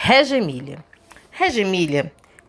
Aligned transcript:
Reggio 0.00 0.36
Emília. 0.36 0.78
Reggio 1.32 1.60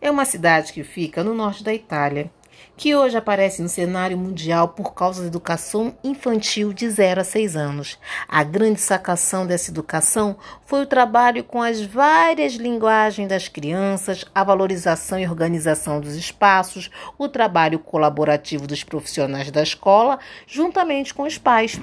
é 0.00 0.08
uma 0.08 0.24
cidade 0.24 0.72
que 0.72 0.84
fica 0.84 1.24
no 1.24 1.34
norte 1.34 1.64
da 1.64 1.74
Itália, 1.74 2.30
que 2.76 2.94
hoje 2.94 3.16
aparece 3.16 3.60
no 3.60 3.68
cenário 3.68 4.16
mundial 4.16 4.68
por 4.68 4.94
causa 4.94 5.20
da 5.20 5.26
educação 5.26 5.94
infantil 6.02 6.72
de 6.72 6.88
0 6.88 7.20
a 7.20 7.24
6 7.24 7.56
anos. 7.56 7.98
A 8.26 8.42
grande 8.42 8.80
sacação 8.80 9.46
dessa 9.46 9.70
educação 9.70 10.36
foi 10.64 10.82
o 10.82 10.86
trabalho 10.86 11.44
com 11.44 11.62
as 11.62 11.82
várias 11.82 12.54
linguagens 12.54 13.28
das 13.28 13.48
crianças, 13.48 14.24
a 14.34 14.42
valorização 14.42 15.18
e 15.18 15.26
organização 15.26 16.00
dos 16.00 16.14
espaços, 16.14 16.90
o 17.18 17.28
trabalho 17.28 17.78
colaborativo 17.78 18.66
dos 18.66 18.82
profissionais 18.82 19.50
da 19.50 19.62
escola, 19.62 20.18
juntamente 20.46 21.12
com 21.12 21.24
os 21.24 21.36
pais. 21.36 21.78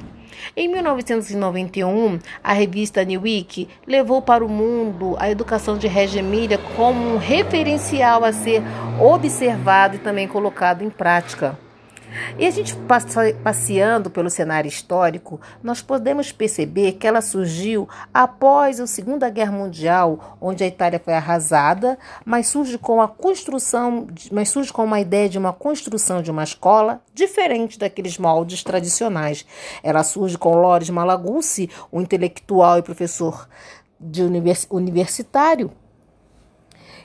Em 0.56 0.68
1991, 0.68 2.20
a 2.44 2.54
revista 2.54 3.04
New 3.04 3.22
Week 3.22 3.68
levou 3.86 4.22
para 4.22 4.46
o 4.46 4.50
mundo 4.50 5.16
a 5.20 5.30
educação 5.30 5.78
de 5.78 5.88
Reggio 5.88 6.20
Emília 6.20 6.58
como 6.76 7.14
um 7.14 7.18
referencial 7.18 8.24
a 8.24 8.32
ser 8.32 8.62
observado 9.00 9.96
e 9.96 10.00
também 10.00 10.28
colocado 10.28 10.84
em 10.84 10.90
prática. 10.90 11.58
E 12.38 12.46
a 12.46 12.52
gente 12.52 12.76
passeando 13.44 14.10
pelo 14.10 14.30
cenário 14.30 14.68
histórico, 14.68 15.40
nós 15.62 15.82
podemos 15.82 16.32
perceber 16.32 16.94
que 16.94 17.06
ela 17.06 17.22
surgiu 17.22 17.88
após 18.14 18.80
a 18.80 18.88
Segunda 18.88 19.30
Guerra 19.30 19.52
Mundial, 19.52 20.38
onde 20.40 20.64
a 20.64 20.68
Itália 20.68 21.02
foi 21.04 21.14
arrasada, 21.14 21.98
mas 22.26 22.48
surge 22.48 22.78
com 22.78 23.02
a 23.02 23.08
construção, 23.08 24.08
mas 24.32 24.50
surge 24.50 24.72
com 24.72 24.84
uma 24.86 25.00
ideia 25.00 25.28
de 25.28 25.38
uma 25.38 25.54
construção 25.54 26.22
de 26.22 26.32
uma 26.32 26.44
escola 26.44 27.02
diferente 27.14 27.78
daqueles 27.78 28.18
moldes 28.18 28.64
tradicionais. 28.64 29.46
Ela 29.84 30.04
surge 30.04 30.38
com 30.38 30.56
Loris 30.56 30.90
Malaguzzi, 30.90 31.70
um 31.92 32.02
intelectual 32.02 32.80
e 32.80 32.84
professor 32.84 33.48
de 34.00 34.24
univers, 34.24 34.68
universitário, 34.70 35.72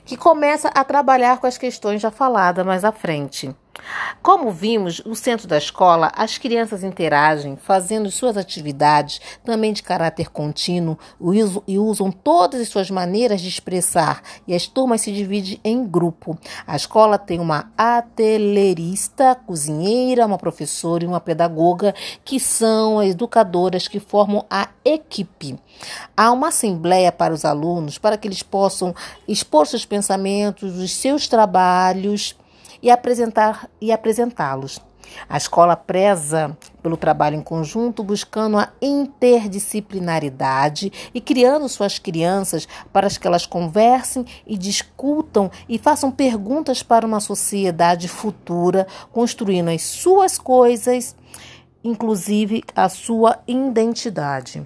que 0.05 0.17
começa 0.17 0.67
a 0.69 0.83
trabalhar 0.83 1.39
com 1.39 1.47
as 1.47 1.57
questões 1.57 2.01
já 2.01 2.11
faladas 2.11 2.65
mais 2.65 2.83
à 2.83 2.91
frente. 2.91 3.53
Como 4.21 4.51
vimos, 4.51 5.01
no 5.05 5.15
centro 5.15 5.47
da 5.47 5.57
escola, 5.57 6.11
as 6.15 6.37
crianças 6.37 6.83
interagem, 6.83 7.57
fazendo 7.57 8.09
suas 8.09 8.37
atividades, 8.37 9.19
também 9.43 9.73
de 9.73 9.83
caráter 9.83 10.29
contínuo, 10.29 10.97
e 11.67 11.77
usam 11.77 12.11
todas 12.11 12.61
as 12.61 12.69
suas 12.69 12.89
maneiras 12.89 13.41
de 13.41 13.49
expressar, 13.49 14.21
e 14.47 14.55
as 14.55 14.65
turmas 14.65 15.01
se 15.01 15.11
dividem 15.11 15.59
em 15.63 15.85
grupo. 15.85 16.37
A 16.65 16.75
escola 16.75 17.17
tem 17.17 17.39
uma 17.39 17.71
atelierista, 17.77 19.35
cozinheira, 19.35 20.25
uma 20.25 20.37
professora 20.37 21.03
e 21.03 21.07
uma 21.07 21.19
pedagoga, 21.19 21.93
que 22.23 22.39
são 22.39 22.99
as 22.99 23.09
educadoras 23.09 23.87
que 23.87 23.99
formam 23.99 24.45
a 24.49 24.69
equipe. 24.85 25.59
Há 26.15 26.31
uma 26.31 26.47
assembleia 26.47 27.11
para 27.11 27.33
os 27.33 27.43
alunos, 27.43 27.97
para 27.97 28.17
que 28.17 28.27
eles 28.27 28.43
possam 28.43 28.95
expor 29.27 29.67
seus 29.67 29.85
pensamentos, 29.85 30.77
os 30.77 30.91
seus 30.93 31.27
trabalhos 31.27 32.35
e 32.83 32.91
apresentar 32.91 33.67
e 33.81 33.91
apresentá-los. 33.91 34.79
A 35.27 35.35
escola 35.37 35.75
preza 35.75 36.55
pelo 36.81 36.95
trabalho 36.97 37.35
em 37.35 37.41
conjunto, 37.41 38.03
buscando 38.03 38.57
a 38.57 38.69
interdisciplinaridade 38.81 40.91
e 41.13 41.21
criando 41.21 41.69
suas 41.69 41.99
crianças 41.99 42.67
para 42.91 43.07
que 43.09 43.27
elas 43.27 43.45
conversem 43.45 44.25
e 44.45 44.57
discutam 44.57 45.49
e 45.67 45.77
façam 45.77 46.11
perguntas 46.11 46.83
para 46.83 47.05
uma 47.05 47.19
sociedade 47.19 48.07
futura, 48.07 48.87
construindo 49.11 49.69
as 49.69 49.81
suas 49.83 50.37
coisas, 50.37 51.15
inclusive 51.83 52.63
a 52.75 52.87
sua 52.89 53.39
identidade. 53.47 54.65